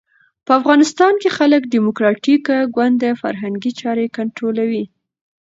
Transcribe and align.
په 0.45 0.51
افغانستان 0.59 1.13
کې 1.21 1.29
خلق 1.37 1.61
ډیموکراټیک 1.73 2.45
ګوند 2.75 3.01
فرهنګي 3.21 3.71
چارې 3.81 4.13
کنټرولولې. 4.17 4.83